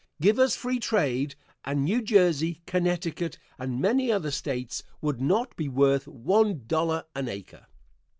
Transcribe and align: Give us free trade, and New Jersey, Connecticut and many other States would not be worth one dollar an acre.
Give 0.19 0.39
us 0.39 0.55
free 0.55 0.79
trade, 0.79 1.35
and 1.63 1.83
New 1.83 2.01
Jersey, 2.01 2.63
Connecticut 2.65 3.37
and 3.59 3.79
many 3.79 4.11
other 4.11 4.31
States 4.31 4.81
would 4.99 5.21
not 5.21 5.55
be 5.55 5.69
worth 5.69 6.07
one 6.07 6.63
dollar 6.65 7.03
an 7.15 7.29
acre. 7.29 7.67